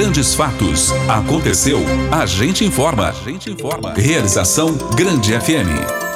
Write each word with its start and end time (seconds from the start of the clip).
Grandes 0.00 0.34
fatos. 0.34 0.90
Aconteceu. 1.10 1.78
A 2.10 2.24
gente 2.24 2.64
informa. 2.64 3.10
A 3.10 3.12
gente 3.12 3.50
informa. 3.50 3.92
Realização 3.92 4.72
Grande 4.96 5.38
FM. 5.38 6.09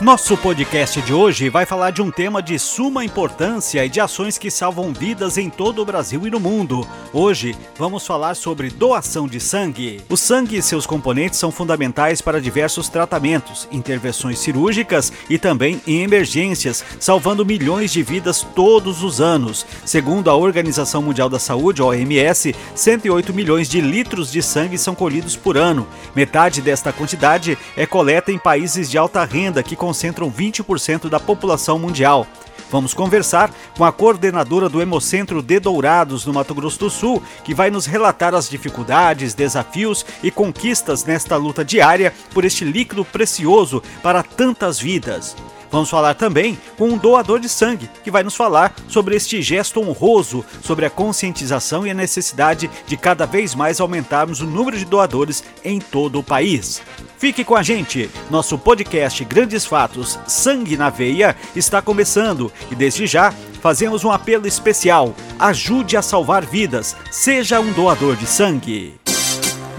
Nosso 0.00 0.34
podcast 0.34 1.02
de 1.02 1.12
hoje 1.12 1.50
vai 1.50 1.66
falar 1.66 1.90
de 1.90 2.00
um 2.00 2.10
tema 2.10 2.42
de 2.42 2.58
suma 2.58 3.04
importância 3.04 3.84
e 3.84 3.88
de 3.88 4.00
ações 4.00 4.38
que 4.38 4.50
salvam 4.50 4.94
vidas 4.94 5.36
em 5.36 5.50
todo 5.50 5.82
o 5.82 5.84
Brasil 5.84 6.26
e 6.26 6.30
no 6.30 6.40
mundo. 6.40 6.88
Hoje 7.12 7.54
vamos 7.76 8.06
falar 8.06 8.34
sobre 8.34 8.70
doação 8.70 9.28
de 9.28 9.38
sangue. 9.38 10.00
O 10.08 10.16
sangue 10.16 10.56
e 10.56 10.62
seus 10.62 10.86
componentes 10.86 11.38
são 11.38 11.52
fundamentais 11.52 12.22
para 12.22 12.40
diversos 12.40 12.88
tratamentos, 12.88 13.68
intervenções 13.70 14.38
cirúrgicas 14.38 15.12
e 15.28 15.36
também 15.36 15.82
em 15.86 16.02
emergências, 16.02 16.82
salvando 16.98 17.44
milhões 17.44 17.92
de 17.92 18.02
vidas 18.02 18.40
todos 18.54 19.02
os 19.02 19.20
anos. 19.20 19.66
Segundo 19.84 20.30
a 20.30 20.34
Organização 20.34 21.02
Mundial 21.02 21.28
da 21.28 21.38
Saúde, 21.38 21.82
OMS, 21.82 22.56
108 22.74 23.34
milhões 23.34 23.68
de 23.68 23.82
litros 23.82 24.32
de 24.32 24.42
sangue 24.42 24.78
são 24.78 24.94
colhidos 24.94 25.36
por 25.36 25.58
ano. 25.58 25.86
Metade 26.16 26.62
desta 26.62 26.90
quantidade 26.90 27.58
é 27.76 27.84
coleta 27.84 28.32
em 28.32 28.38
países 28.38 28.88
de 28.88 28.96
alta 28.96 29.26
renda 29.26 29.62
que 29.62 29.76
concentram 29.90 30.30
20% 30.30 31.08
da 31.08 31.18
população 31.18 31.76
mundial. 31.76 32.24
Vamos 32.70 32.94
conversar 32.94 33.52
com 33.76 33.84
a 33.84 33.90
coordenadora 33.90 34.68
do 34.68 34.80
Hemocentro 34.80 35.42
de 35.42 35.58
Dourados, 35.58 36.24
no 36.24 36.32
Mato 36.32 36.54
Grosso 36.54 36.78
do 36.78 36.88
Sul, 36.88 37.20
que 37.42 37.52
vai 37.52 37.72
nos 37.72 37.86
relatar 37.86 38.32
as 38.32 38.48
dificuldades, 38.48 39.34
desafios 39.34 40.06
e 40.22 40.30
conquistas 40.30 41.04
nesta 41.04 41.34
luta 41.34 41.64
diária 41.64 42.14
por 42.32 42.44
este 42.44 42.64
líquido 42.64 43.04
precioso 43.04 43.82
para 44.00 44.22
tantas 44.22 44.78
vidas. 44.78 45.34
Vamos 45.70 45.88
falar 45.88 46.14
também 46.14 46.58
com 46.76 46.88
um 46.88 46.98
doador 46.98 47.38
de 47.38 47.48
sangue, 47.48 47.88
que 48.02 48.10
vai 48.10 48.22
nos 48.22 48.34
falar 48.34 48.74
sobre 48.88 49.14
este 49.14 49.40
gesto 49.40 49.80
honroso, 49.80 50.44
sobre 50.62 50.84
a 50.84 50.90
conscientização 50.90 51.86
e 51.86 51.90
a 51.90 51.94
necessidade 51.94 52.70
de 52.86 52.96
cada 52.96 53.26
vez 53.26 53.54
mais 53.54 53.80
aumentarmos 53.80 54.40
o 54.40 54.46
número 54.46 54.76
de 54.76 54.84
doadores 54.84 55.44
em 55.64 55.78
todo 55.78 56.18
o 56.18 56.22
país. 56.22 56.82
Fique 57.18 57.44
com 57.44 57.54
a 57.54 57.62
gente, 57.62 58.10
nosso 58.30 58.56
podcast 58.58 59.22
Grandes 59.24 59.66
Fatos 59.66 60.18
Sangue 60.26 60.76
na 60.76 60.88
Veia 60.88 61.36
está 61.54 61.82
começando 61.82 62.50
e 62.70 62.74
desde 62.74 63.06
já 63.06 63.32
fazemos 63.60 64.04
um 64.04 64.10
apelo 64.10 64.46
especial. 64.46 65.14
Ajude 65.38 65.96
a 65.96 66.02
salvar 66.02 66.44
vidas, 66.44 66.96
seja 67.10 67.60
um 67.60 67.72
doador 67.72 68.16
de 68.16 68.26
sangue. 68.26 68.94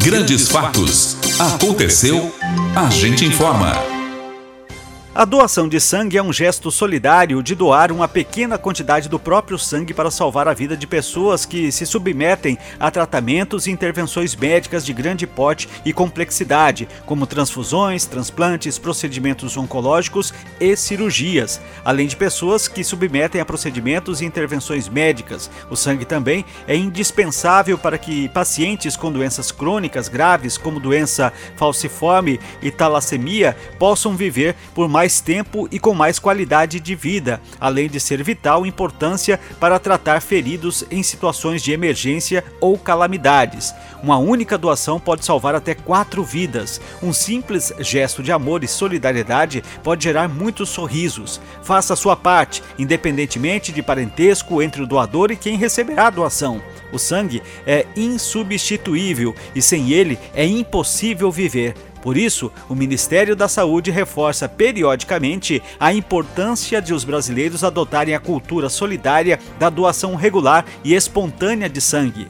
Grandes 0.03 0.47
Fatos. 0.49 1.17
Aconteceu, 1.39 2.33
a 2.75 2.89
gente 2.89 3.25
informa. 3.25 3.90
A 5.13 5.25
doação 5.25 5.67
de 5.67 5.77
sangue 5.77 6.17
é 6.17 6.23
um 6.23 6.31
gesto 6.31 6.71
solidário 6.71 7.43
de 7.43 7.53
doar 7.53 7.91
uma 7.91 8.07
pequena 8.07 8.57
quantidade 8.57 9.09
do 9.09 9.19
próprio 9.19 9.59
sangue 9.59 9.93
para 9.93 10.09
salvar 10.09 10.47
a 10.47 10.53
vida 10.53 10.77
de 10.77 10.87
pessoas 10.87 11.45
que 11.45 11.69
se 11.69 11.85
submetem 11.85 12.57
a 12.79 12.89
tratamentos 12.89 13.67
e 13.67 13.71
intervenções 13.71 14.33
médicas 14.37 14.85
de 14.85 14.93
grande 14.93 15.27
porte 15.27 15.67
e 15.83 15.91
complexidade, 15.91 16.87
como 17.05 17.27
transfusões, 17.27 18.05
transplantes, 18.05 18.79
procedimentos 18.79 19.57
oncológicos 19.57 20.33
e 20.61 20.77
cirurgias, 20.77 21.59
além 21.83 22.07
de 22.07 22.15
pessoas 22.15 22.69
que 22.69 22.81
submetem 22.81 23.41
a 23.41 23.45
procedimentos 23.45 24.21
e 24.21 24.25
intervenções 24.25 24.87
médicas. 24.87 25.51
O 25.69 25.75
sangue 25.75 26.05
também 26.05 26.45
é 26.65 26.75
indispensável 26.75 27.77
para 27.77 27.97
que 27.97 28.29
pacientes 28.29 28.95
com 28.95 29.11
doenças 29.11 29.51
crônicas 29.51 30.07
graves, 30.07 30.57
como 30.57 30.79
doença 30.79 31.33
falciforme 31.57 32.39
e 32.61 32.71
talassemia, 32.71 33.57
possam 33.77 34.15
viver 34.15 34.55
por 34.73 34.87
mais 34.87 35.00
mais 35.01 35.19
tempo 35.19 35.67
e 35.71 35.79
com 35.79 35.95
mais 35.95 36.19
qualidade 36.19 36.79
de 36.79 36.93
vida, 36.93 37.41
além 37.59 37.89
de 37.89 37.99
ser 37.99 38.21
vital 38.21 38.67
importância 38.67 39.39
para 39.59 39.79
tratar 39.79 40.21
feridos 40.21 40.85
em 40.91 41.01
situações 41.01 41.63
de 41.63 41.71
emergência 41.71 42.43
ou 42.59 42.77
calamidades. 42.77 43.73
Uma 44.03 44.19
única 44.19 44.59
doação 44.59 44.99
pode 44.99 45.25
salvar 45.25 45.55
até 45.55 45.73
quatro 45.73 46.23
vidas. 46.23 46.79
Um 47.01 47.11
simples 47.11 47.73
gesto 47.79 48.21
de 48.21 48.31
amor 48.31 48.63
e 48.63 48.67
solidariedade 48.67 49.63
pode 49.83 50.03
gerar 50.03 50.29
muitos 50.29 50.69
sorrisos. 50.69 51.41
Faça 51.63 51.93
a 51.93 51.97
sua 51.97 52.15
parte, 52.15 52.61
independentemente 52.77 53.71
de 53.71 53.81
parentesco 53.81 54.61
entre 54.61 54.83
o 54.83 54.87
doador 54.87 55.31
e 55.31 55.35
quem 55.35 55.57
receberá 55.57 56.07
a 56.07 56.11
doação. 56.11 56.61
O 56.93 56.99
sangue 56.99 57.41
é 57.65 57.87
insubstituível 57.95 59.33
e 59.55 59.63
sem 59.63 59.91
ele 59.91 60.19
é 60.35 60.45
impossível 60.45 61.31
viver. 61.31 61.73
Por 62.01 62.17
isso, 62.17 62.51
o 62.67 62.75
Ministério 62.75 63.35
da 63.35 63.47
Saúde 63.47 63.91
reforça 63.91 64.49
periodicamente 64.49 65.61
a 65.79 65.93
importância 65.93 66.81
de 66.81 66.93
os 66.93 67.03
brasileiros 67.03 67.63
adotarem 67.63 68.15
a 68.15 68.19
cultura 68.19 68.69
solidária 68.69 69.39
da 69.59 69.69
doação 69.69 70.15
regular 70.15 70.65
e 70.83 70.95
espontânea 70.95 71.69
de 71.69 71.79
sangue. 71.79 72.27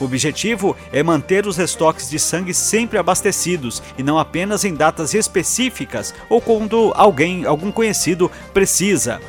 O 0.00 0.04
objetivo 0.04 0.74
é 0.90 1.02
manter 1.02 1.46
os 1.46 1.58
estoques 1.58 2.08
de 2.08 2.18
sangue 2.18 2.54
sempre 2.54 2.98
abastecidos 2.98 3.82
e 3.98 4.02
não 4.02 4.18
apenas 4.18 4.64
em 4.64 4.74
datas 4.74 5.12
específicas 5.12 6.14
ou 6.30 6.40
quando 6.40 6.90
alguém, 6.96 7.44
algum 7.44 7.70
conhecido, 7.70 8.30
precisa. 8.54 9.20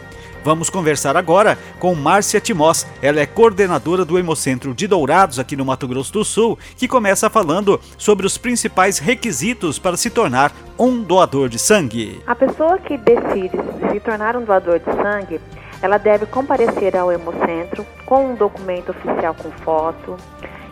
Vamos 0.44 0.72
conversar 0.72 1.16
agora 1.16 1.56
com 1.80 1.94
Márcia 1.94 2.42
Timós. 2.42 2.88
Ela 3.00 3.20
é 3.20 3.28
coordenadora 3.28 4.04
do 4.04 4.18
Hemocentro 4.18 4.74
de 4.74 4.88
Dourados, 4.88 5.38
aqui 5.38 5.56
no 5.56 5.64
Mato 5.64 5.88
Grosso 5.88 6.12
do 6.12 6.26
Sul, 6.26 6.58
que 6.76 6.88
começa 6.88 7.30
falando 7.30 7.80
sobre 7.96 8.26
os 8.26 8.40
principais 8.40 8.98
requisitos 8.98 9.78
para 9.78 9.96
se 9.96 10.10
tornar 10.10 10.52
um 10.80 11.04
doador 11.04 11.48
de 11.48 11.60
sangue. 11.60 12.22
A 12.26 12.34
pessoa 12.34 12.80
que 12.80 12.98
decide 12.98 13.56
se 13.92 14.00
tornar 14.00 14.36
um 14.36 14.44
doador 14.44 14.80
de 14.80 14.86
sangue, 14.86 15.40
ela 15.80 16.00
deve 16.00 16.26
comparecer 16.26 16.98
ao 16.98 17.12
Hemocentro 17.12 17.86
com 18.06 18.32
um 18.32 18.36
documento 18.36 18.90
oficial 18.90 19.36
com 19.36 19.52
foto, 19.64 20.18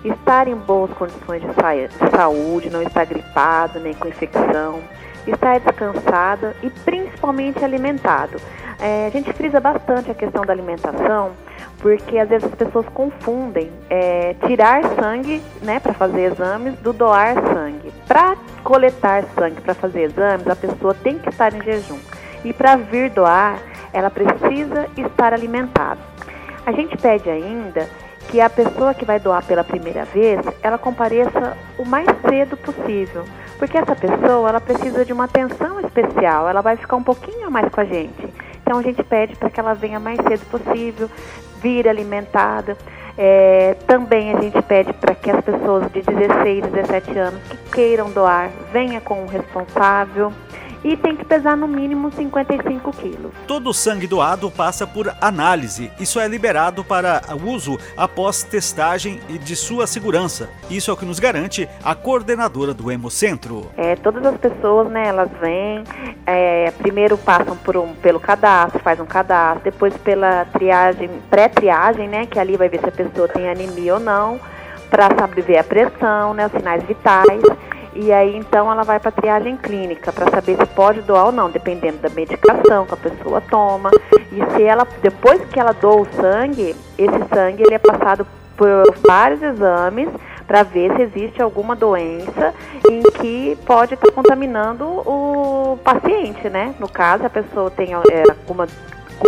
estar 0.03 0.47
em 0.47 0.55
boas 0.55 0.91
condições 0.93 1.43
de 1.43 2.17
saúde, 2.17 2.71
não 2.71 2.81
estar 2.81 3.05
gripado 3.05 3.79
nem 3.79 3.93
com 3.93 4.07
infecção, 4.07 4.81
estar 5.27 5.59
descansado 5.59 6.53
e 6.63 6.69
principalmente 6.69 7.63
alimentado. 7.63 8.39
É, 8.79 9.07
a 9.07 9.09
gente 9.09 9.31
frisa 9.33 9.59
bastante 9.59 10.09
a 10.09 10.13
questão 10.13 10.45
da 10.45 10.53
alimentação, 10.53 11.31
porque 11.79 12.17
às 12.17 12.29
vezes 12.29 12.45
as 12.45 12.55
pessoas 12.55 12.85
confundem 12.93 13.69
é, 13.89 14.35
tirar 14.47 14.81
sangue 14.95 15.41
né, 15.61 15.79
para 15.81 15.93
fazer 15.93 16.31
exames 16.31 16.75
do 16.79 16.93
doar 16.93 17.35
sangue. 17.53 17.91
Para 18.07 18.37
coletar 18.63 19.23
sangue 19.35 19.59
para 19.59 19.73
fazer 19.73 20.03
exames, 20.03 20.47
a 20.47 20.55
pessoa 20.55 20.93
tem 20.93 21.19
que 21.19 21.27
estar 21.27 21.53
em 21.53 21.61
jejum. 21.61 21.99
E 22.45 22.53
para 22.53 22.77
vir 22.77 23.09
doar, 23.09 23.59
ela 23.91 24.09
precisa 24.09 24.87
estar 24.95 25.33
alimentada. 25.33 25.99
A 26.65 26.71
gente 26.71 26.95
pede 26.97 27.29
ainda 27.29 27.85
que 28.29 28.39
a 28.39 28.49
pessoa 28.49 28.93
que 28.93 29.03
vai 29.03 29.19
doar 29.19 29.43
pela 29.43 29.63
primeira 29.63 30.05
vez, 30.05 30.39
ela 30.61 30.77
compareça 30.77 31.57
o 31.77 31.85
mais 31.85 32.07
cedo 32.29 32.55
possível, 32.55 33.25
porque 33.57 33.77
essa 33.77 33.95
pessoa 33.95 34.49
ela 34.49 34.61
precisa 34.61 35.03
de 35.03 35.11
uma 35.11 35.25
atenção 35.25 35.79
especial, 35.81 36.47
ela 36.47 36.61
vai 36.61 36.77
ficar 36.77 36.95
um 36.95 37.03
pouquinho 37.03 37.49
mais 37.49 37.67
com 37.69 37.81
a 37.81 37.85
gente. 37.85 38.29
Então 38.69 38.77
a 38.77 38.83
gente 38.83 39.01
pede 39.01 39.35
para 39.35 39.49
que 39.49 39.59
ela 39.59 39.73
venha 39.73 39.99
mais 39.99 40.19
cedo 40.27 40.45
possível, 40.45 41.09
vir 41.59 41.89
alimentada. 41.89 42.77
É, 43.17 43.75
também 43.87 44.31
a 44.31 44.39
gente 44.39 44.61
pede 44.61 44.93
para 44.93 45.15
que 45.15 45.31
as 45.31 45.43
pessoas 45.43 45.91
de 45.91 46.03
16, 46.03 46.67
17 46.67 47.17
anos 47.17 47.41
que 47.49 47.57
queiram 47.71 48.11
doar 48.11 48.51
venha 48.71 49.01
com 49.01 49.23
um 49.23 49.25
responsável 49.25 50.31
e 50.83 50.95
tem 50.95 51.15
que 51.15 51.25
pesar 51.25 51.57
no 51.57 51.67
mínimo 51.67 52.11
55 52.11 52.91
quilos. 52.93 53.31
Todo 53.47 53.69
o 53.69 53.73
sangue 53.73 54.07
doado 54.07 54.49
passa 54.49 54.87
por 54.87 55.13
análise. 55.21 55.91
Isso 55.99 56.19
é 56.19 56.27
liberado 56.27 56.83
para 56.83 57.21
uso 57.43 57.77
após 57.97 58.43
testagem 58.43 59.19
e 59.29 59.37
de 59.37 59.55
sua 59.55 59.87
segurança. 59.87 60.49
Isso 60.69 60.89
é 60.89 60.93
o 60.93 60.97
que 60.97 61.05
nos 61.05 61.19
garante 61.19 61.67
a 61.83 61.95
coordenadora 61.95 62.73
do 62.73 62.91
Hemocentro. 62.91 63.69
É, 63.77 63.95
todas 63.95 64.25
as 64.25 64.37
pessoas, 64.37 64.89
né, 64.89 65.07
elas 65.07 65.29
vêm, 65.41 65.83
é, 66.25 66.71
primeiro 66.77 67.17
passam 67.17 67.55
por 67.57 67.75
um, 67.77 67.93
pelo 67.95 68.19
cadastro, 68.19 68.79
faz 68.79 68.99
um 68.99 69.05
cadastro, 69.05 69.63
depois 69.63 69.95
pela 69.97 70.45
triagem, 70.45 71.09
pré-triagem, 71.29 72.07
né, 72.07 72.25
que 72.25 72.39
ali 72.39 72.55
vai 72.55 72.69
ver 72.69 72.79
se 72.79 72.87
a 72.87 72.91
pessoa 72.91 73.27
tem 73.27 73.49
anemia 73.49 73.95
ou 73.95 73.99
não, 73.99 74.39
para 74.89 75.09
saber 75.17 75.41
ver 75.41 75.57
a 75.57 75.63
pressão, 75.63 76.33
né, 76.33 76.45
os 76.45 76.51
sinais 76.51 76.83
vitais. 76.83 77.41
E 78.01 78.13
aí 78.13 78.37
então 78.37 78.71
ela 78.71 78.83
vai 78.83 78.97
para 78.97 79.11
triagem 79.11 79.57
clínica 79.57 80.13
para 80.13 80.31
saber 80.31 80.55
se 80.55 80.65
pode 80.67 81.01
doar 81.01 81.25
ou 81.25 81.31
não, 81.33 81.49
dependendo 81.49 81.97
da 81.97 82.09
medicação 82.09 82.85
que 82.85 82.93
a 82.93 82.97
pessoa 82.97 83.41
toma. 83.41 83.91
E 84.31 84.55
se 84.55 84.63
ela 84.63 84.87
depois 85.01 85.41
que 85.49 85.59
ela 85.59 85.73
doa 85.73 86.03
o 86.03 86.07
sangue, 86.13 86.73
esse 86.97 87.19
sangue 87.33 87.63
ele 87.63 87.73
é 87.73 87.77
passado 87.77 88.25
por 88.55 88.95
vários 89.05 89.43
exames 89.43 90.07
para 90.47 90.63
ver 90.63 90.95
se 90.95 91.01
existe 91.01 91.41
alguma 91.41 91.75
doença 91.75 92.53
em 92.89 93.03
que 93.03 93.57
pode 93.65 93.95
estar 93.95 94.07
tá 94.07 94.13
contaminando 94.13 94.85
o 94.85 95.77
paciente, 95.83 96.49
né? 96.49 96.73
No 96.79 96.87
caso, 96.87 97.25
a 97.25 97.29
pessoa 97.29 97.69
tem 97.69 97.93
é, 97.93 98.23
alguma 98.29 98.65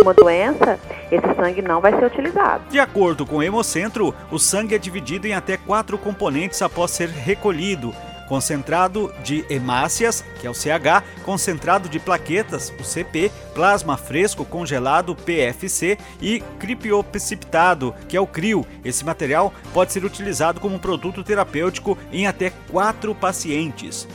uma 0.00 0.14
doença, 0.14 0.80
esse 1.10 1.34
sangue 1.36 1.60
não 1.60 1.78
vai 1.78 1.94
ser 1.94 2.06
utilizado. 2.06 2.64
De 2.70 2.80
acordo 2.80 3.26
com 3.26 3.36
o 3.36 3.42
Hemocentro, 3.42 4.14
o 4.30 4.38
sangue 4.38 4.74
é 4.74 4.78
dividido 4.78 5.26
em 5.26 5.34
até 5.34 5.58
quatro 5.58 5.98
componentes 5.98 6.62
após 6.62 6.92
ser 6.92 7.10
recolhido 7.10 7.94
concentrado 8.28 9.12
de 9.22 9.44
hemácias, 9.48 10.24
que 10.40 10.46
é 10.46 10.50
o 10.50 10.54
CH, 10.54 11.02
concentrado 11.24 11.88
de 11.88 11.98
plaquetas, 11.98 12.72
o 12.80 12.84
CP, 12.84 13.30
plasma 13.54 13.96
fresco 13.96 14.44
congelado, 14.44 15.14
PFC, 15.14 15.98
e 16.20 16.40
cripioprecipitado, 16.58 17.94
que 18.08 18.16
é 18.16 18.20
o 18.20 18.26
CRIO. 18.26 18.66
Esse 18.84 19.04
material 19.04 19.52
pode 19.72 19.92
ser 19.92 20.04
utilizado 20.04 20.60
como 20.60 20.78
produto 20.78 21.22
terapêutico 21.22 21.98
em 22.12 22.26
até 22.26 22.50
quatro 22.70 23.14
pacientes. 23.14 24.06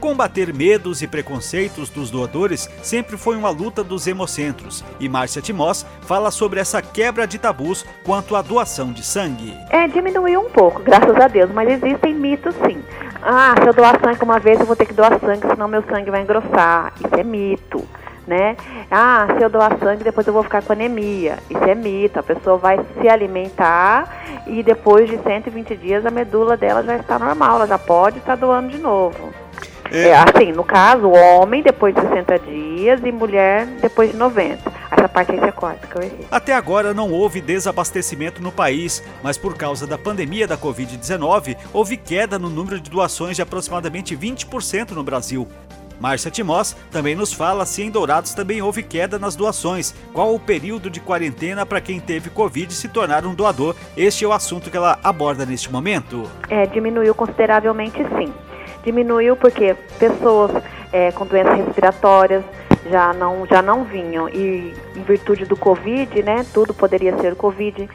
Combater 0.00 0.52
medos 0.52 1.02
e 1.02 1.06
preconceitos 1.06 1.88
dos 1.88 2.10
doadores 2.10 2.68
sempre 2.82 3.16
foi 3.16 3.36
uma 3.36 3.50
luta 3.50 3.82
dos 3.82 4.06
hemocentros, 4.06 4.84
e 5.00 5.08
Márcia 5.08 5.42
Timós 5.42 5.86
fala 6.02 6.30
sobre 6.30 6.60
essa 6.60 6.82
quebra 6.82 7.26
de 7.26 7.38
tabus 7.38 7.84
quanto 8.04 8.36
à 8.36 8.42
doação 8.42 8.92
de 8.92 9.04
sangue. 9.04 9.56
É, 9.70 9.88
diminuiu 9.88 10.40
um 10.40 10.50
pouco, 10.50 10.82
graças 10.82 11.16
a 11.16 11.28
Deus, 11.28 11.50
mas 11.50 11.68
existem 11.70 12.14
mitos 12.14 12.54
sim. 12.66 12.82
Ah, 13.28 13.56
se 13.60 13.66
eu 13.66 13.74
doar 13.74 13.98
sangue 14.00 14.22
uma 14.22 14.38
vez, 14.38 14.60
eu 14.60 14.66
vou 14.66 14.76
ter 14.76 14.86
que 14.86 14.94
doar 14.94 15.18
sangue, 15.18 15.48
senão 15.48 15.66
meu 15.66 15.82
sangue 15.90 16.12
vai 16.12 16.22
engrossar. 16.22 16.92
Isso 17.04 17.14
é 17.18 17.24
mito. 17.24 17.84
Né? 18.24 18.56
Ah, 18.88 19.26
se 19.36 19.42
eu 19.42 19.50
doar 19.50 19.76
sangue, 19.78 20.04
depois 20.04 20.24
eu 20.28 20.32
vou 20.32 20.44
ficar 20.44 20.62
com 20.62 20.72
anemia. 20.72 21.38
Isso 21.50 21.64
é 21.64 21.74
mito. 21.74 22.20
A 22.20 22.22
pessoa 22.22 22.56
vai 22.56 22.78
se 23.00 23.08
alimentar 23.08 24.44
e 24.46 24.62
depois 24.62 25.10
de 25.10 25.18
120 25.18 25.76
dias 25.76 26.06
a 26.06 26.10
medula 26.10 26.56
dela 26.56 26.84
já 26.84 26.96
está 26.96 27.18
normal, 27.18 27.56
ela 27.56 27.66
já 27.66 27.78
pode 27.78 28.18
estar 28.18 28.36
doando 28.36 28.68
de 28.68 28.78
novo. 28.78 29.32
É. 29.90 30.08
é. 30.08 30.16
assim, 30.16 30.52
no 30.52 30.62
caso, 30.62 31.10
homem 31.10 31.62
depois 31.62 31.94
de 31.94 32.00
60 32.00 32.38
dias 32.40 33.00
e 33.04 33.10
mulher 33.10 33.66
depois 33.80 34.12
de 34.12 34.16
90. 34.16 34.85
Essa 34.90 35.08
parte 35.08 35.32
aí 35.32 35.38
você 35.38 35.52
corta, 35.52 35.86
que 35.86 35.96
eu 35.96 36.02
errei. 36.02 36.26
Até 36.30 36.54
agora 36.54 36.94
não 36.94 37.10
houve 37.10 37.40
desabastecimento 37.40 38.42
no 38.42 38.52
país, 38.52 39.02
mas 39.22 39.36
por 39.36 39.56
causa 39.56 39.86
da 39.86 39.98
pandemia 39.98 40.46
da 40.46 40.56
Covid-19, 40.56 41.56
houve 41.72 41.96
queda 41.96 42.38
no 42.38 42.48
número 42.48 42.80
de 42.80 42.90
doações 42.90 43.36
de 43.36 43.42
aproximadamente 43.42 44.16
20% 44.16 44.92
no 44.92 45.02
Brasil. 45.02 45.46
Márcia 45.98 46.30
Timós 46.30 46.76
também 46.90 47.14
nos 47.14 47.32
fala 47.32 47.64
se 47.64 47.82
em 47.82 47.90
Dourados 47.90 48.34
também 48.34 48.60
houve 48.60 48.82
queda 48.82 49.18
nas 49.18 49.34
doações. 49.34 49.94
Qual 50.12 50.34
o 50.34 50.38
período 50.38 50.90
de 50.90 51.00
quarentena 51.00 51.64
para 51.64 51.80
quem 51.80 51.98
teve 51.98 52.28
Covid 52.28 52.72
se 52.74 52.88
tornar 52.88 53.24
um 53.24 53.34
doador? 53.34 53.74
Este 53.96 54.24
é 54.24 54.28
o 54.28 54.32
assunto 54.32 54.70
que 54.70 54.76
ela 54.76 54.98
aborda 55.02 55.46
neste 55.46 55.72
momento. 55.72 56.30
É, 56.50 56.66
diminuiu 56.66 57.14
consideravelmente 57.14 57.98
sim 58.18 58.32
diminuiu 58.86 59.36
porque 59.36 59.74
pessoas 59.98 60.62
é, 60.92 61.10
com 61.10 61.26
doenças 61.26 61.56
respiratórias 61.56 62.44
já 62.90 63.12
não, 63.12 63.46
já 63.46 63.62
não 63.62 63.84
vinham 63.84 64.28
e 64.28 64.74
em 64.94 65.02
virtude 65.02 65.44
do 65.44 65.56
Covid, 65.56 66.22
né, 66.22 66.44
tudo 66.52 66.74
poderia 66.74 67.16
ser 67.18 67.34
Covid, 67.34 67.88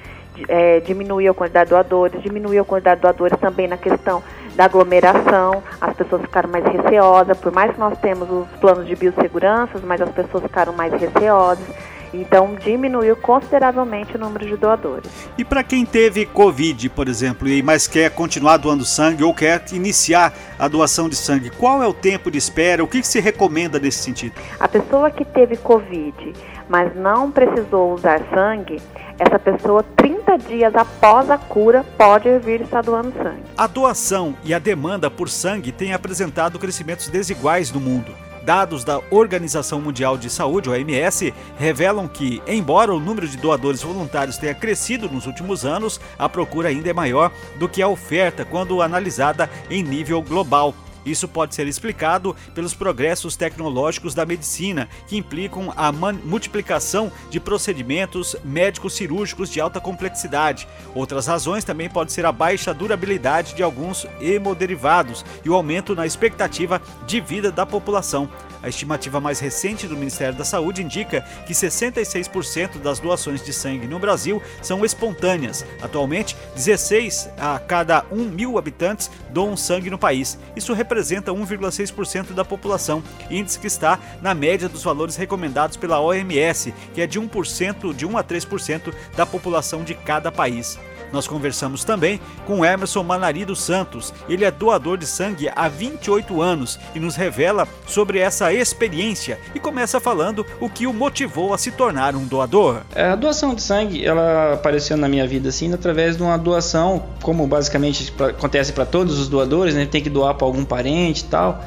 é, 0.48 0.80
diminuiu 0.80 1.32
a 1.32 1.36
quantidade 1.36 1.66
de 1.66 1.72
doadores, 1.72 2.22
diminuiu 2.22 2.62
a 2.62 2.66
quantidade 2.66 2.98
de 2.98 3.02
doadores 3.02 3.38
também 3.40 3.68
na 3.68 3.78
questão 3.78 4.24
da 4.56 4.66
aglomeração, 4.66 5.64
as 5.80 5.94
pessoas 5.96 6.22
ficaram 6.22 6.50
mais 6.50 6.66
receosas, 6.66 7.38
por 7.38 7.52
mais 7.52 7.72
que 7.72 7.80
nós 7.80 7.98
temos 8.00 8.30
os 8.30 8.48
planos 8.60 8.86
de 8.86 8.96
biossegurança, 8.96 9.80
mas 9.84 10.02
as 10.02 10.12
pessoas 10.12 10.44
ficaram 10.44 10.74
mais 10.74 10.94
receosas. 10.94 11.66
Então 12.14 12.56
diminuiu 12.56 13.16
consideravelmente 13.16 14.16
o 14.16 14.20
número 14.20 14.46
de 14.46 14.58
doadores. 14.58 15.10
E 15.38 15.46
para 15.46 15.64
quem 15.64 15.86
teve 15.86 16.26
Covid, 16.26 16.90
por 16.90 17.08
exemplo, 17.08 17.48
e 17.48 17.62
mas 17.62 17.88
quer 17.88 18.12
continuar 18.12 18.58
doando 18.58 18.84
sangue 18.84 19.24
ou 19.24 19.34
quer 19.34 19.64
iniciar 19.72 20.34
a 20.60 20.68
doação 20.68 21.08
de 21.08 21.16
sangue, 21.16 21.50
qual 21.50 21.82
é 21.82 21.88
o 21.88 21.94
tempo 21.94 22.30
de 22.30 22.38
espera? 22.38 22.84
O 22.84 22.88
que, 22.88 23.02
que 23.02 23.08
se 23.08 23.20
recomenda 23.20 23.80
nesse 23.80 24.00
sentido? 24.00 24.34
A 24.60 24.68
pessoa 24.68 25.10
que 25.10 25.24
teve 25.24 25.58
Covid, 25.58 26.34
mas 26.70 26.96
não 26.96 27.32
precisou 27.32 27.94
usar 27.94 28.22
sangue, 28.34 28.82
essa 29.22 29.38
pessoa, 29.38 29.84
30 29.96 30.38
dias 30.40 30.76
após 30.76 31.30
a 31.30 31.38
cura, 31.38 31.86
pode 31.96 32.40
vir 32.40 32.62
estar 32.62 32.82
doando 32.82 33.14
sangue. 33.14 33.44
A 33.56 33.68
doação 33.68 34.36
e 34.44 34.52
a 34.52 34.58
demanda 34.58 35.12
por 35.12 35.30
sangue 35.30 35.72
têm 35.72 35.94
apresentado 35.94 36.58
crescimentos 36.58 37.08
desiguais 37.08 37.72
no 37.72 37.80
mundo. 37.80 38.12
Dados 38.44 38.84
da 38.84 39.00
Organização 39.10 39.80
Mundial 39.80 40.18
de 40.18 40.30
Saúde, 40.30 40.70
OMS, 40.70 41.34
revelam 41.58 42.08
que, 42.08 42.42
embora 42.48 42.94
o 42.94 43.00
número 43.00 43.28
de 43.28 43.38
doadores 43.38 43.82
voluntários 43.82 44.38
tenha 44.38 44.56
crescido 44.56 45.10
nos 45.10 45.28
últimos 45.28 45.66
anos, 45.66 46.00
a 46.18 46.28
procura 46.28 46.70
ainda 46.70 46.90
é 46.90 46.94
maior 46.94 47.32
do 47.58 47.70
que 47.70 47.82
a 47.82 47.88
oferta 47.88 48.44
quando 48.44 48.82
analisada 48.82 49.50
em 49.70 49.84
nível 49.84 50.22
global. 50.22 50.74
Isso 51.06 51.28
pode 51.28 51.56
ser 51.56 51.68
explicado 51.68 52.36
pelos 52.54 52.74
progressos 52.74 53.36
tecnológicos 53.36 54.14
da 54.14 54.26
medicina, 54.26 54.88
que 55.08 55.18
implicam 55.18 55.74
a 55.76 55.92
multiplicação 55.92 57.12
de 57.30 57.40
procedimentos 57.40 58.36
médicos 58.44 58.94
cirúrgicos 58.94 59.50
de 59.50 59.60
alta 59.60 59.80
complexidade. 59.80 60.68
Outras 60.94 61.28
razões 61.28 61.64
também 61.64 61.90
podem 61.90 62.14
ser 62.14 62.26
a 62.26 62.32
baixa 62.32 62.74
durabilidade 62.74 63.56
de 63.56 63.64
alguns 63.64 64.06
hemoderivados 64.20 65.26
e 65.44 65.50
o 65.50 65.56
aumento 65.56 65.96
na 65.96 66.06
expectativa 66.06 66.82
de 67.06 67.20
vida 67.20 67.52
da 67.52 67.66
população. 67.66 68.30
A 68.64 68.70
estimativa 68.70 69.20
mais 69.20 69.40
recente 69.40 69.88
do 69.88 69.98
Ministério 69.98 70.38
da 70.38 70.46
Saúde 70.46 70.84
indica 70.84 71.22
que 71.46 71.54
66% 71.54 72.80
das 72.80 73.00
doações 73.00 73.44
de 73.44 73.52
sangue 73.52 73.88
no 73.88 74.00
Brasil 74.00 74.42
são 74.62 74.86
espontâneas. 74.86 75.66
Atualmente, 75.82 76.36
16 76.56 77.30
a 77.38 77.60
cada 77.60 78.06
1 78.12 78.18
mil 78.30 78.58
habitantes 78.58 79.10
doam 79.30 79.58
sangue 79.58 79.90
no 79.90 79.98
país. 79.98 80.38
Isso 80.56 80.74
representa 80.74 81.32
1,6% 81.32 82.34
da 82.34 82.46
população, 82.46 83.04
índice 83.30 83.60
que 83.60 83.68
está 83.68 84.00
na 84.22 84.34
média 84.34 84.70
dos 84.70 84.84
valores 84.84 85.16
recomendados 85.16 85.78
pela 85.78 86.00
OMS, 86.00 86.74
que 86.94 87.02
é 87.02 87.08
de 87.08 87.20
1%, 87.20 87.94
de 87.94 88.06
1 88.06 88.18
a 88.18 88.24
3% 88.24 88.94
da 89.16 89.26
população 89.26 89.84
de 89.84 89.96
cada 89.96 90.32
país. 90.32 90.78
Nós 91.12 91.28
conversamos 91.28 91.84
também 91.84 92.20
com 92.46 92.66
Emerson 92.66 93.04
Manari 93.04 93.46
dos 93.46 93.62
Santos. 93.62 94.14
Ele 94.30 94.46
é 94.46 94.52
doador 94.52 94.98
de 94.98 95.06
sangue 95.06 95.50
há 95.56 95.68
28 95.68 96.42
anos 96.42 96.80
e 96.96 97.00
nos 97.00 97.16
revela 97.16 97.68
sobre 97.86 98.20
essa 98.20 98.54
experiência 98.54 99.40
e 99.54 99.60
começa 99.60 100.00
falando 100.00 100.46
o 100.60 100.70
que 100.70 100.88
o 100.88 100.94
motivou 100.94 101.54
a 101.54 101.58
se 101.58 101.72
tornar 101.72 102.16
um 102.16 102.26
doador. 102.26 102.82
É, 102.96 103.06
a 103.06 103.16
doação 103.16 103.54
de 103.54 103.62
sangue, 103.62 104.06
ela 104.06 104.54
apareceu 104.54 104.98
na 104.98 105.08
minha 105.08 105.28
vida 105.28 105.50
assim 105.50 105.74
através 105.74 106.18
de 106.18 106.24
uma 106.24 106.38
doação, 106.38 107.04
como 107.22 107.46
basicamente 107.48 108.14
acontece 108.20 108.74
para 108.74 108.86
todos 108.86 109.20
os 109.20 109.28
doadores, 109.28 109.76
né? 109.76 109.86
Tem 109.86 110.02
que 110.02 110.10
doar 110.10 110.34
para 110.36 110.46
algum 110.46 110.64
parente 110.64 111.24
e 111.24 111.28
tal. 111.28 111.64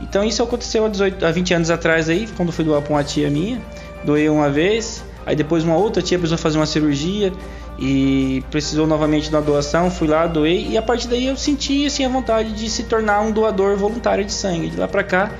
Então 0.00 0.24
isso 0.24 0.42
aconteceu 0.42 0.84
há, 0.84 0.88
18, 0.88 1.24
há 1.24 1.30
20 1.30 1.54
anos 1.54 1.70
atrás 1.70 2.08
aí, 2.08 2.28
quando 2.36 2.52
fui 2.52 2.64
doar 2.64 2.82
para 2.82 2.92
uma 2.92 3.04
tia 3.04 3.28
minha. 3.30 3.60
Doei 4.04 4.28
uma 4.28 4.48
vez, 4.48 5.02
aí 5.28 5.36
depois 5.36 5.62
uma 5.62 5.76
outra 5.76 6.02
tia 6.02 6.18
precisou 6.18 6.38
fazer 6.38 6.56
uma 6.56 6.64
cirurgia 6.64 7.34
e 7.78 8.42
precisou 8.50 8.86
novamente 8.86 9.28
de 9.28 9.36
uma 9.36 9.42
doação, 9.42 9.90
fui 9.90 10.08
lá, 10.08 10.26
doei 10.26 10.68
e 10.68 10.78
a 10.78 10.82
partir 10.82 11.06
daí 11.06 11.26
eu 11.26 11.36
senti 11.36 11.84
assim 11.84 12.02
a 12.02 12.08
vontade 12.08 12.52
de 12.52 12.70
se 12.70 12.84
tornar 12.84 13.20
um 13.20 13.30
doador 13.30 13.76
voluntário 13.76 14.24
de 14.24 14.32
sangue. 14.32 14.70
De 14.70 14.78
lá 14.78 14.88
para 14.88 15.04
cá, 15.04 15.30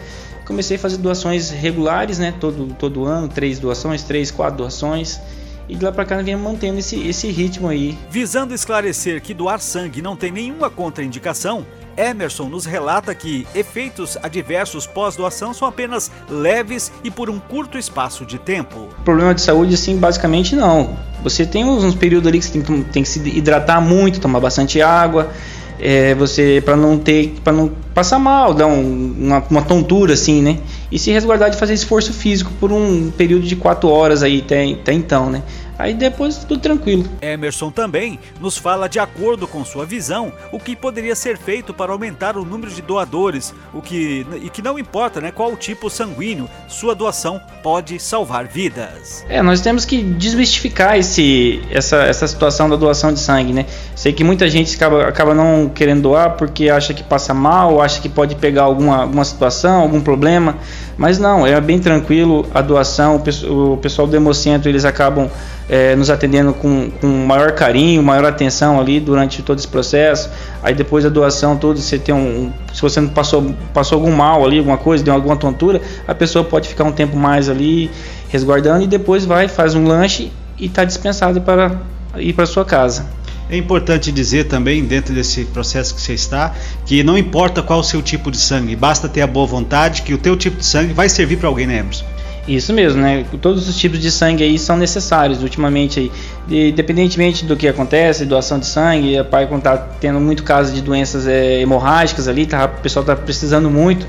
comecei 0.45 0.77
a 0.77 0.79
fazer 0.79 0.99
doações 0.99 1.49
regulares, 1.49 2.19
né, 2.19 2.35
todo 2.39 2.75
todo 2.79 3.07
ano, 3.07 3.29
três 3.29 3.59
doações, 3.59 4.03
três, 4.03 4.31
quatro 4.31 4.59
doações. 4.59 5.19
E 5.69 5.77
de 5.77 5.85
lá 5.85 5.93
para 5.93 6.05
cá 6.05 6.23
vinha 6.23 6.39
mantendo 6.39 6.79
esse, 6.79 7.07
esse 7.07 7.31
ritmo 7.31 7.69
aí. 7.69 7.99
Visando 8.11 8.55
esclarecer 8.55 9.21
que 9.21 9.35
doar 9.35 9.61
sangue 9.61 10.01
não 10.01 10.17
tem 10.17 10.33
nenhuma 10.33 10.71
contraindicação, 10.71 11.67
Emerson 11.99 12.45
nos 12.45 12.65
relata 12.65 13.13
que 13.13 13.47
efeitos 13.55 14.17
adversos 14.23 14.87
pós-doação 14.87 15.53
são 15.53 15.67
apenas 15.67 16.11
leves 16.31 16.93
e 17.03 17.11
por 17.11 17.29
um 17.29 17.41
curto 17.41 17.77
espaço 17.77 18.25
de 18.25 18.39
tempo. 18.39 18.89
Problema 19.05 19.35
de 19.35 19.41
saúde, 19.41 19.75
assim, 19.75 19.99
basicamente 19.99 20.55
não. 20.55 20.97
Você 21.25 21.45
tem 21.45 21.65
uns 21.65 21.97
períodos 21.97 22.29
ali 22.29 22.39
que 22.39 22.45
você 22.45 22.61
tem, 22.61 22.83
tem 22.85 23.03
que 23.03 23.09
se 23.09 23.19
hidratar 23.29 23.81
muito, 23.81 24.21
tomar 24.21 24.39
bastante 24.39 24.81
água, 24.81 25.33
é, 25.81 26.15
você 26.15 26.63
para 26.65 26.77
não 26.77 26.99
ter 26.99 27.35
para 27.43 27.53
não 27.53 27.71
passar 27.95 28.19
mal, 28.19 28.55
dar 28.55 28.67
um, 28.67 29.15
uma, 29.19 29.45
uma, 29.51 29.63
tontura 29.63 30.15
assim, 30.15 30.41
né? 30.41 30.59
E 30.91 30.99
se 30.99 31.11
resguardar 31.11 31.51
de 31.51 31.57
fazer 31.57 31.75
esforço 31.75 32.13
físico 32.13 32.53
por 32.61 32.73
um 32.73 33.11
período 33.11 33.45
de 33.45 33.57
quatro 33.57 33.89
horas 33.89 34.23
aí 34.23 34.41
até, 34.45 34.65
até 34.71 34.93
então, 34.93 35.29
né? 35.29 35.43
Aí 35.79 35.95
depois 35.95 36.39
tudo 36.39 36.61
tranquilo. 36.61 37.05
Emerson 37.23 37.71
também 37.71 38.19
nos 38.41 38.59
fala 38.59 38.89
de 38.89 38.99
acordo 38.99 39.47
com 39.47 39.65
sua 39.65 39.87
visão 39.87 40.33
o 40.51 40.59
que 40.59 40.75
poderia 40.75 41.15
ser 41.15 41.39
feito 41.39 41.73
para 41.73 41.93
aumentar 41.93 42.37
o 42.37 42.45
número 42.45 42.71
de 42.73 42.83
doadores, 42.83 43.55
o 43.73 43.81
que 43.81 44.27
e 44.43 44.51
que 44.51 44.61
não 44.61 44.77
importa, 44.77 45.21
né, 45.21 45.31
qual 45.31 45.57
tipo 45.57 45.89
sanguíneo, 45.89 46.51
sua 46.67 46.97
doação 46.97 47.41
pode 47.63 48.01
salvar 48.01 48.47
vidas. 48.47 49.25
É, 49.29 49.41
nós 49.41 49.61
temos 49.61 49.85
que 49.85 50.03
desmistificar 50.03 50.99
esse 50.99 51.63
essa, 51.71 51.99
essa 51.99 52.27
situação 52.27 52.69
da 52.69 52.75
doação 52.75 53.13
de 53.13 53.21
sangue, 53.21 53.53
né? 53.53 53.67
Sei 53.99 54.13
que 54.13 54.23
muita 54.23 54.49
gente 54.49 54.77
acaba, 54.77 55.09
acaba 55.09 55.35
não 55.35 55.69
querendo 55.69 56.03
doar 56.03 56.37
porque 56.37 56.71
acha 56.71 56.95
que 56.95 57.03
passa 57.03 57.35
mal, 57.35 57.81
acha 57.81 58.01
que 58.01 58.09
pode 58.09 58.37
pegar 58.37 58.63
alguma, 58.63 58.99
alguma 58.99 59.25
situação, 59.25 59.81
algum 59.81 60.01
problema, 60.01 60.55
mas 60.97 61.19
não, 61.19 61.45
é 61.45 61.61
bem 61.61 61.81
tranquilo 61.81 62.47
a 62.55 62.63
doação, 62.63 63.21
o 63.51 63.77
pessoal 63.77 64.07
do 64.07 64.15
Hemocentro 64.15 64.69
eles 64.69 64.85
acabam 64.85 65.29
é, 65.69 65.97
nos 65.97 66.11
atendendo 66.11 66.55
com, 66.55 66.93
com 67.01 67.09
maior 67.09 67.51
carinho, 67.57 68.01
maior 68.01 68.25
atenção 68.25 68.79
ali 68.79 69.01
durante 69.01 69.43
todo 69.43 69.59
esse 69.59 69.67
processo. 69.67 70.31
Aí 70.63 70.77
depois 70.77 71.03
da 71.03 71.11
doação, 71.11 71.57
todo 71.57 71.81
você 71.81 71.99
tem 71.99 72.15
um, 72.15 72.53
se 72.73 72.81
você 72.81 73.01
não 73.01 73.09
passou, 73.09 73.53
passou 73.75 73.97
algum 73.97 74.13
mal 74.13 74.47
ali, 74.47 74.59
alguma 74.59 74.79
coisa, 74.79 75.03
deu 75.03 75.13
alguma 75.13 75.35
tontura, 75.35 75.83
a 76.07 76.15
pessoa 76.15 76.45
pode 76.45 76.69
ficar 76.69 76.85
um 76.85 76.93
tempo 76.93 77.17
mais 77.17 77.49
ali 77.49 77.91
resguardando 78.29 78.85
e 78.85 78.87
depois 78.87 79.25
vai, 79.25 79.49
faz 79.49 79.75
um 79.75 79.89
lanche 79.89 80.31
e 80.57 80.67
está 80.67 80.85
dispensado 80.85 81.41
para 81.41 81.73
ir 82.17 82.33
para 82.33 82.47
sua 82.47 82.65
casa. 82.65 83.19
É 83.51 83.57
importante 83.57 84.13
dizer 84.13 84.45
também, 84.45 84.85
dentro 84.85 85.15
desse 85.15 85.45
processo 85.47 85.95
que 85.95 86.01
você 86.01 86.13
está, 86.13 86.55
que 86.85 87.03
não 87.03 87.17
importa 87.17 87.63
qual 87.63 87.81
o 87.81 87.85
seu 87.85 88.03
tipo 88.03 88.31
de 88.31 88.37
sangue, 88.37 88.77
basta 88.77 89.09
ter 89.09 89.23
a 89.23 89.27
boa 89.27 89.47
vontade 89.47 90.03
que 90.03 90.13
o 90.13 90.19
teu 90.19 90.37
tipo 90.37 90.59
de 90.59 90.67
sangue 90.67 90.93
vai 90.93 91.09
servir 91.09 91.39
para 91.39 91.49
alguém, 91.49 91.67
né, 91.67 91.79
Emerson? 91.79 92.05
Isso 92.49 92.73
mesmo, 92.73 93.03
né? 93.03 93.27
Todos 93.43 93.69
os 93.69 93.77
tipos 93.77 94.01
de 94.01 94.11
sangue 94.11 94.43
aí 94.43 94.59
são 94.59 94.77
necessários 94.77 95.43
ultimamente 95.43 96.01
aí. 96.01 96.69
independentemente 96.69 97.45
do 97.45 97.55
que 97.55 97.69
acontece, 97.69 98.25
doação 98.25 98.59
de 98.59 98.65
sangue, 98.65 99.19
a 99.19 99.25
pai 99.25 99.47
quando 99.47 99.63
tá 99.63 99.77
tendo 99.77 100.19
muito 100.19 100.43
caso 100.43 100.73
de 100.73 100.81
doenças 100.81 101.27
é, 101.27 101.61
hemorrágicas 101.61 102.27
ali, 102.27 102.47
tá, 102.47 102.65
o 102.65 102.81
pessoal 102.83 103.05
tá 103.05 103.15
precisando 103.15 103.71
muito. 103.71 104.07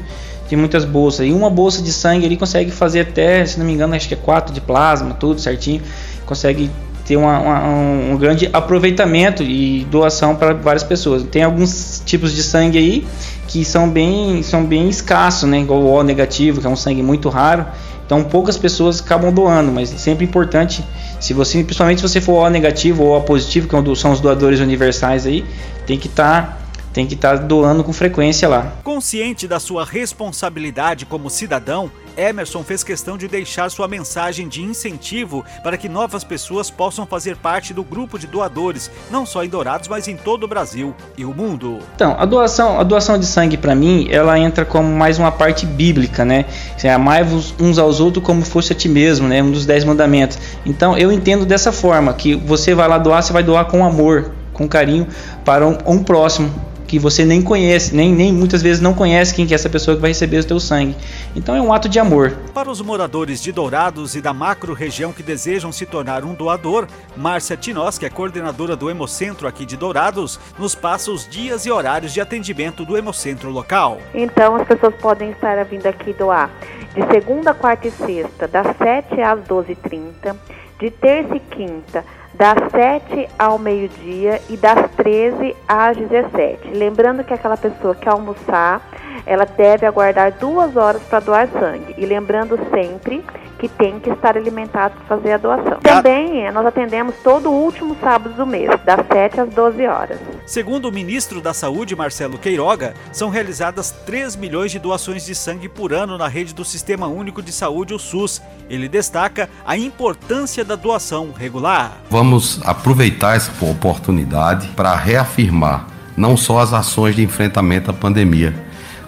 Tem 0.47 0.57
muitas 0.57 0.85
bolsas. 0.85 1.27
E 1.27 1.31
uma 1.31 1.49
bolsa 1.49 1.81
de 1.81 1.91
sangue 1.91 2.25
ele 2.25 2.37
consegue 2.37 2.71
fazer 2.71 3.01
até, 3.01 3.45
se 3.45 3.59
não 3.59 3.65
me 3.65 3.73
engano, 3.73 3.93
acho 3.93 4.07
que 4.07 4.13
é 4.13 4.17
quatro 4.17 4.53
de 4.53 4.61
plasma, 4.61 5.13
tudo 5.13 5.39
certinho. 5.41 5.81
Consegue 6.25 6.71
ter 7.09 7.17
uma, 7.17 7.39
uma, 7.39 7.67
um 7.67 8.17
grande 8.17 8.47
aproveitamento 8.53 9.41
e 9.41 9.83
doação 9.91 10.35
para 10.35 10.53
várias 10.53 10.83
pessoas. 10.83 11.23
Tem 11.23 11.43
alguns 11.43 12.01
tipos 12.05 12.33
de 12.35 12.43
sangue 12.43 12.77
aí 12.77 13.07
que 13.47 13.65
são 13.65 13.89
bem, 13.89 14.43
são 14.43 14.63
bem 14.63 14.87
escassos, 14.87 15.49
né? 15.49 15.59
Igual 15.59 15.81
o 15.81 15.91
O 15.91 16.03
negativo, 16.03 16.61
que 16.61 16.67
é 16.67 16.69
um 16.69 16.75
sangue 16.75 17.01
muito 17.01 17.27
raro 17.27 17.65
então 18.09 18.23
poucas 18.23 18.57
pessoas 18.57 18.99
acabam 18.99 19.31
doando, 19.31 19.71
mas 19.71 19.87
sempre 19.89 20.25
importante, 20.25 20.83
se 21.19 21.31
você, 21.31 21.63
principalmente 21.63 22.01
se 22.01 22.07
você 22.07 22.19
for 22.19 22.43
O 22.43 22.49
negativo 22.49 23.03
ou 23.03 23.15
O 23.15 23.21
positivo, 23.21 23.67
que 23.67 23.75
é 23.75 23.95
são 23.95 24.11
os 24.11 24.19
doadores 24.19 24.59
universais 24.59 25.27
aí, 25.27 25.45
tem 25.85 25.95
que 25.95 26.07
estar 26.07 26.41
tá 26.41 26.57
tem 26.93 27.05
que 27.05 27.13
estar 27.13 27.37
tá 27.37 27.43
doando 27.43 27.83
com 27.83 27.93
frequência 27.93 28.47
lá. 28.47 28.73
Consciente 28.83 29.47
da 29.47 29.59
sua 29.59 29.85
responsabilidade 29.85 31.05
como 31.05 31.29
cidadão, 31.29 31.91
Emerson 32.19 32.63
fez 32.63 32.83
questão 32.83 33.17
de 33.17 33.27
deixar 33.27 33.71
sua 33.71 33.87
mensagem 33.87 34.47
de 34.47 34.61
incentivo 34.61 35.45
para 35.63 35.77
que 35.77 35.87
novas 35.87 36.23
pessoas 36.23 36.69
possam 36.69 37.05
fazer 37.05 37.37
parte 37.37 37.73
do 37.73 37.83
grupo 37.83 38.19
de 38.19 38.27
doadores, 38.27 38.91
não 39.09 39.25
só 39.25 39.43
em 39.43 39.49
Dourados, 39.49 39.87
mas 39.87 40.07
em 40.07 40.17
todo 40.17 40.43
o 40.43 40.47
Brasil 40.47 40.93
e 41.17 41.23
o 41.23 41.33
mundo. 41.33 41.79
Então, 41.95 42.15
a 42.19 42.25
doação, 42.25 42.79
a 42.79 42.83
doação 42.83 43.17
de 43.17 43.25
sangue 43.25 43.57
para 43.57 43.73
mim, 43.73 44.07
ela 44.11 44.37
entra 44.37 44.65
como 44.65 44.89
mais 44.93 45.17
uma 45.17 45.31
parte 45.31 45.65
bíblica, 45.65 46.25
né? 46.25 46.45
É, 46.83 46.91
Amai-vos 46.91 47.53
uns 47.59 47.77
aos 47.77 47.99
outros 47.99 48.25
como 48.25 48.43
fosse 48.43 48.73
a 48.73 48.75
ti 48.75 48.89
mesmo, 48.89 49.27
né? 49.27 49.41
Um 49.41 49.51
dos 49.51 49.65
dez 49.65 49.85
mandamentos. 49.85 50.37
Então, 50.65 50.97
eu 50.97 51.11
entendo 51.11 51.45
dessa 51.45 51.71
forma 51.71 52.13
que 52.13 52.35
você 52.35 52.73
vai 52.75 52.87
lá 52.87 52.97
doar, 52.97 53.23
você 53.23 53.31
vai 53.31 53.43
doar 53.43 53.65
com 53.65 53.85
amor, 53.85 54.31
com 54.51 54.67
carinho 54.67 55.07
para 55.45 55.65
um, 55.65 55.77
um 55.85 56.03
próximo 56.03 56.53
que 56.89 56.97
você 56.97 57.23
nem 57.23 57.39
conhece, 57.39 57.95
nem, 57.95 58.11
nem 58.11 58.33
muitas 58.33 58.63
vezes 58.63 58.81
não 58.81 58.95
conhece 58.95 59.35
quem 59.35 59.45
que 59.45 59.53
é 59.53 59.55
essa 59.55 59.69
pessoa 59.69 59.95
que 59.95 60.01
vai 60.01 60.09
receber 60.09 60.39
o 60.39 60.43
teu 60.43 60.59
sangue. 60.59 60.95
Então 61.35 61.55
é 61.55 61.61
um 61.61 61.71
ato 61.71 61.87
de 61.87 61.99
amor. 61.99 62.35
Para 62.51 62.69
os 62.69 62.81
moradores 62.81 63.43
de 63.43 63.51
Dourados 63.51 64.15
e 64.15 64.21
da 64.21 64.33
macro 64.33 64.73
região 64.73 65.13
que 65.13 65.21
desejam 65.21 65.71
se 65.71 65.85
tornar 65.85 66.25
um 66.25 66.33
doador, 66.33 66.87
Márcia 67.15 67.55
Tinós, 67.55 67.99
que 67.99 68.07
é 68.07 68.09
coordenadora 68.09 68.75
do 68.75 68.89
Hemocentro 68.89 69.47
aqui 69.47 69.67
de 69.67 69.77
Dourados, 69.77 70.39
nos 70.57 70.73
passa 70.73 71.11
os 71.11 71.29
dias 71.29 71.67
e 71.67 71.71
horários 71.71 72.11
de 72.11 72.19
atendimento 72.19 72.83
do 72.83 72.97
Hemocentro 72.97 73.51
local. 73.51 73.99
Então 74.15 74.55
as 74.55 74.67
pessoas 74.67 74.95
podem 74.95 75.29
estar 75.29 75.63
vindo 75.65 75.85
aqui 75.85 76.11
doar 76.13 76.49
de 76.95 77.05
segunda, 77.13 77.53
quarta 77.53 77.87
e 77.87 77.91
sexta, 77.91 78.47
das 78.47 78.75
7 78.77 79.21
às 79.21 79.39
12h30, 79.41 80.35
de 80.79 80.89
terça 80.89 81.35
e 81.35 81.39
quinta, 81.39 82.03
das 82.39 82.57
7 82.71 83.27
ao 83.37 83.59
meio-dia 83.59 84.41
e 84.49 84.55
das 84.55 84.89
13 84.91 85.53
às 85.67 85.97
17. 85.97 86.69
Lembrando 86.69 87.21
que 87.21 87.33
aquela 87.33 87.57
pessoa 87.57 87.93
que 87.93 88.07
almoçar, 88.07 88.81
ela 89.25 89.43
deve 89.43 89.85
aguardar 89.85 90.31
duas 90.39 90.77
horas 90.77 91.03
para 91.03 91.19
doar 91.19 91.49
sangue. 91.49 91.93
E 91.97 92.05
lembrando 92.05 92.57
sempre 92.73 93.21
que 93.59 93.67
tem 93.67 93.99
que 93.99 94.09
estar 94.09 94.37
alimentado 94.37 94.95
para 94.95 95.17
fazer 95.17 95.33
a 95.33 95.37
doação. 95.37 95.79
Também 95.81 96.45
eh, 96.45 96.51
nós 96.51 96.65
atendemos 96.65 97.13
todo 97.21 97.49
o 97.49 97.53
último 97.53 97.95
sábado 98.01 98.33
do 98.33 98.45
mês, 98.45 98.69
das 98.85 99.05
7 99.05 99.41
às 99.41 99.49
12 99.49 99.85
horas. 99.85 100.17
Segundo 100.45 100.87
o 100.87 100.91
ministro 100.91 101.41
da 101.41 101.53
Saúde, 101.53 101.95
Marcelo 101.95 102.37
Queiroga, 102.37 102.93
são 103.11 103.29
realizadas 103.29 103.91
3 104.05 104.37
milhões 104.37 104.71
de 104.71 104.79
doações 104.79 105.25
de 105.25 105.35
sangue 105.35 105.67
por 105.67 105.93
ano 105.93 106.17
na 106.17 106.27
rede 106.27 106.55
do 106.55 106.63
Sistema 106.63 107.07
Único 107.07 107.41
de 107.41 107.51
Saúde, 107.51 107.93
o 107.93 107.99
SUS. 107.99 108.41
Ele 108.69 108.87
destaca 108.87 109.49
a 109.65 109.77
importância 109.77 110.63
da 110.63 110.75
doação 110.75 111.31
regular. 111.37 111.97
Vamos 112.09 112.61
aproveitar 112.65 113.35
essa 113.35 113.51
oportunidade 113.63 114.69
para 114.69 114.95
reafirmar 114.95 115.87
não 116.15 116.35
só 116.35 116.59
as 116.59 116.73
ações 116.73 117.15
de 117.15 117.23
enfrentamento 117.23 117.91
à 117.91 117.93
pandemia, 117.93 118.53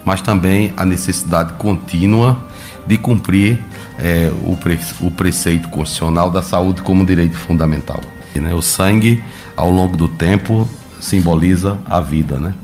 mas 0.04 0.20
também 0.20 0.72
a 0.76 0.84
necessidade 0.84 1.52
contínua 1.54 2.38
de 2.86 2.98
cumprir 2.98 3.58
é, 3.98 4.30
o, 4.44 4.56
pre, 4.56 4.78
o 5.00 5.10
preceito 5.10 5.68
constitucional 5.68 6.30
da 6.30 6.42
saúde 6.42 6.82
como 6.82 7.04
direito 7.04 7.36
fundamental. 7.36 8.00
Né? 8.34 8.54
O 8.54 8.62
sangue, 8.62 9.22
ao 9.56 9.70
longo 9.70 9.96
do 9.96 10.08
tempo, 10.08 10.68
simboliza 11.00 11.78
a 11.86 12.00
vida. 12.00 12.38
Né? 12.38 12.54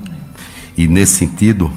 E 0.77 0.89
nesse 0.89 1.17
sentido, 1.17 1.71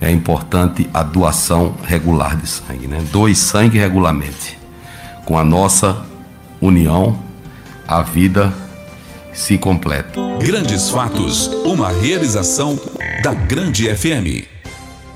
é 0.00 0.10
importante 0.10 0.88
a 0.92 1.02
doação 1.02 1.74
regular 1.84 2.36
de 2.36 2.48
sangue. 2.48 2.86
Né? 2.86 3.04
Doe 3.12 3.34
sangue 3.34 3.78
regularmente. 3.78 4.58
Com 5.24 5.38
a 5.38 5.44
nossa 5.44 6.04
união, 6.60 7.18
a 7.86 8.02
vida 8.02 8.52
se 9.32 9.56
completa. 9.56 10.20
Grandes 10.40 10.90
Fatos, 10.90 11.46
uma 11.64 11.90
realização 11.90 12.78
da 13.22 13.32
Grande 13.32 13.94
FM. 13.94 14.46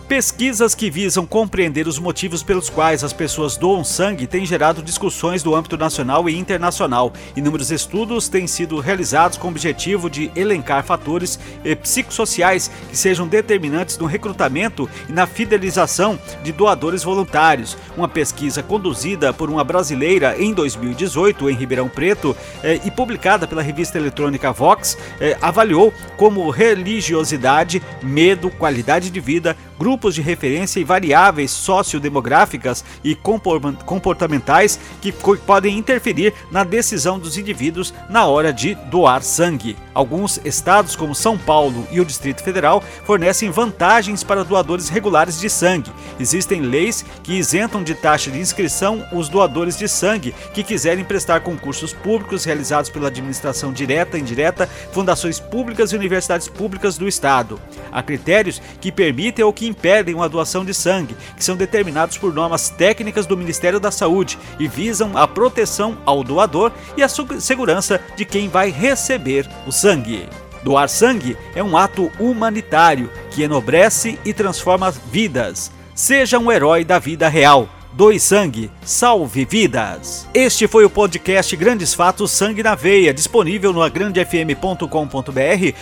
Pesquisas 0.09 0.73
que 0.73 0.89
visam 0.89 1.27
compreender 1.27 1.89
os 1.89 1.99
motivos 1.99 2.41
pelos 2.41 2.71
quais 2.71 3.03
as 3.03 3.13
pessoas 3.13 3.57
doam 3.57 3.83
sangue 3.83 4.25
têm 4.25 4.47
gerado 4.47 4.81
discussões 4.81 5.43
do 5.43 5.53
âmbito 5.53 5.77
nacional 5.77 6.29
e 6.29 6.39
internacional. 6.39 7.13
Inúmeros 7.35 7.73
estudos 7.73 8.29
têm 8.29 8.47
sido 8.47 8.79
realizados 8.79 9.37
com 9.37 9.49
o 9.49 9.51
objetivo 9.51 10.09
de 10.09 10.31
elencar 10.37 10.85
fatores 10.85 11.41
psicossociais 11.83 12.71
que 12.89 12.97
sejam 12.97 13.27
determinantes 13.27 13.99
no 13.99 14.07
recrutamento 14.07 14.89
e 15.09 15.13
na 15.13 15.27
fidelização 15.27 16.17
de 16.45 16.53
doadores 16.53 17.03
voluntários. 17.03 17.77
Uma 17.97 18.09
pesquisa 18.09 18.63
conduzida 18.63 19.33
por 19.33 19.51
uma 19.51 19.65
brasileira 19.65 20.41
em 20.41 20.55
2018 20.55 21.51
em 21.51 21.57
Ribeirão 21.57 21.89
Preto 21.89 22.37
eh, 22.63 22.81
e 22.85 22.93
publicada 22.93 23.45
pela 23.45 23.61
revista 23.61 23.99
eletrônica 23.99 24.53
Vox 24.53 24.97
eh, 25.21 25.37
avaliou 25.43 25.93
como 26.17 26.49
religiosidade, 26.49 27.83
medo, 28.01 28.51
qualidade 28.51 29.11
de 29.11 29.19
vida, 29.19 29.57
grupos 29.79 30.15
de 30.15 30.23
referência 30.23 30.81
e 30.81 30.85
variáveis 30.85 31.51
sociodemográficas 31.51 32.85
e 33.05 33.15
comportamentais 33.15 34.79
que 35.01 35.13
podem 35.13 35.79
interferir 35.79 36.35
na 36.51 36.65
decisão 36.65 37.19
dos 37.19 37.37
indivíduos 37.39 37.93
na 38.09 38.27
hora 38.27 38.53
de 38.53 38.75
doar 38.75 39.23
sangue. 39.23 39.77
Alguns 39.95 40.41
estados, 40.45 40.95
como 40.95 41.15
São 41.15 41.39
Paulo 41.39 41.87
e 41.91 42.01
o 42.01 42.05
Distrito 42.05 42.43
Federal, 42.43 42.83
fornecem 43.05 43.51
vantagens 43.51 44.23
para 44.23 44.45
doadores 44.45 44.89
regulares 44.89 45.41
de 45.41 45.49
sangue. 45.49 45.91
Existem 46.21 46.61
leis 46.61 47.05
que 47.23 47.33
isentam 47.33 47.83
de 47.83 47.95
taxa 47.95 48.31
de 48.31 48.39
inscrição 48.39 49.07
os 49.13 49.29
doadores 49.29 49.77
de 49.77 49.89
sangue 49.89 50.35
que 50.53 50.63
quiserem 50.63 51.05
prestar 51.05 51.41
concursos 51.41 51.93
públicos 51.93 52.45
realizados 52.45 52.91
pela 52.91 53.09
administração 53.09 53.73
direta 53.73 54.19
e 54.19 54.21
indireta, 54.21 54.69
fundações 54.93 55.41
públicas 55.41 55.93
e 55.93 55.97
universidades 55.97 56.49
públicas 56.49 56.99
do 56.99 57.09
estado. 57.09 57.61
Há 57.91 58.03
critérios 58.03 58.61
que 58.81 58.93
permitem 58.93 59.45
ou 59.45 59.53
impedem 59.67 60.15
uma 60.15 60.29
doação 60.29 60.65
de 60.65 60.73
sangue, 60.73 61.17
que 61.37 61.45
são 61.45 61.57
determinados 61.57 62.19
por 62.19 62.33
normas 62.33 62.69
técnicas 62.71 63.27
do 63.27 63.37
Ministério 63.37 63.81
da 63.81 63.91
Saúde 63.91 64.39
e 64.59 64.69
visam 64.69 65.17
a 65.17 65.27
proteção 65.27 65.99
ao 66.05 66.23
doador 66.23 66.73
e 66.97 67.03
a 67.03 67.09
segurança 67.09 68.01
de 68.17 68.25
quem 68.25 68.49
vai 68.49 68.71
receber 68.71 69.49
o 69.67 69.73
sangue. 69.73 70.29
Doar 70.63 70.89
sangue 70.89 71.37
é 71.55 71.63
um 71.63 71.77
ato 71.77 72.11
humanitário 72.19 73.11
que 73.31 73.43
enobrece 73.43 74.19
e 74.25 74.33
transforma 74.33 74.91
vidas. 74.91 75.71
Seja 75.95 76.39
um 76.39 76.51
herói 76.51 76.85
da 76.85 76.99
vida 76.99 77.29
real. 77.29 77.69
Doe 77.97 78.21
sangue, 78.21 78.71
salve 78.85 79.47
vidas. 79.47 80.29
Este 80.35 80.69
foi 80.69 80.85
o 80.85 80.91
podcast 80.91 81.57
Grandes 81.57 81.95
Fatos 81.95 82.31
Sangue 82.31 82.63
na 82.63 82.75
Veia, 82.75 83.15
disponível 83.15 83.73
no 83.73 83.81
agrandefm.com.br 83.81 84.87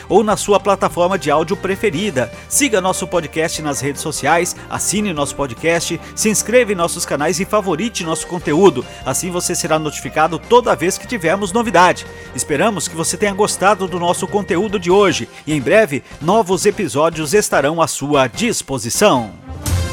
ou 0.09 0.23
na 0.23 0.37
sua 0.37 0.61
plataforma 0.61 1.19
de 1.19 1.29
áudio 1.29 1.57
preferida. 1.57 2.31
Siga 2.49 2.81
nosso 2.81 3.09
podcast 3.09 3.61
nas 3.63 3.81
redes 3.81 4.01
sociais, 4.01 4.55
assine 4.71 5.13
nosso 5.13 5.35
podcast, 5.35 6.01
se 6.15 6.29
inscreva 6.29 6.71
em 6.71 6.77
nossos 6.77 7.05
canais 7.05 7.41
e 7.41 7.45
favorite 7.45 8.05
nosso 8.05 8.29
conteúdo. 8.29 8.87
Assim 9.05 9.33
você 9.33 9.53
será 9.53 9.77
notificado 9.77 10.39
toda 10.39 10.77
vez 10.77 10.97
que 10.97 11.09
tivermos 11.09 11.51
novidade. 11.51 12.07
Esperamos 12.33 12.87
que 12.87 12.95
você 12.95 13.17
tenha 13.17 13.35
gostado 13.35 13.89
do 13.89 13.99
nosso 13.99 14.29
conteúdo 14.29 14.79
de 14.79 14.89
hoje 14.89 15.29
e 15.45 15.53
em 15.53 15.61
breve 15.61 16.05
novos 16.23 16.65
episódios 16.65 17.35
estarão 17.35 17.83
à 17.83 17.89
sua 17.89 18.29
disposição. 18.29 19.33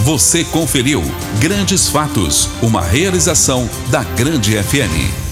Você 0.04 0.44
conferiu 0.44 1.04
Grandes 1.40 1.88
Fatos, 1.88 2.50
uma 2.60 2.82
realização 2.82 3.70
da 3.92 4.04
Grande 4.04 4.58
FM. 4.58 5.31